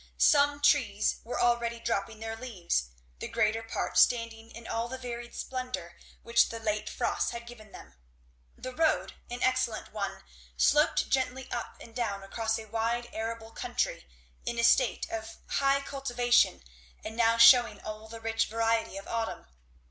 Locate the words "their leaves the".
2.21-3.27